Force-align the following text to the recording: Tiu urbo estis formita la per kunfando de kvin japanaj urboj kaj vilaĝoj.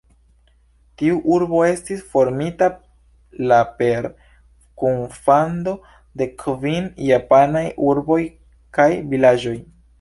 Tiu 1.01 1.17
urbo 1.33 1.59
estis 1.71 2.01
formita 2.13 2.69
la 3.53 3.59
per 3.83 4.09
kunfando 4.85 5.77
de 6.23 6.31
kvin 6.45 6.91
japanaj 7.13 7.65
urboj 7.95 8.21
kaj 8.79 8.93
vilaĝoj. 9.17 9.59